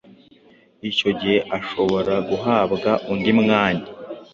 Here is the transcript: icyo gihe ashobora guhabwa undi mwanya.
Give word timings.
icyo 0.89 1.09
gihe 1.19 1.37
ashobora 1.57 2.13
guhabwa 2.29 2.91
undi 3.11 3.31
mwanya. 3.39 3.85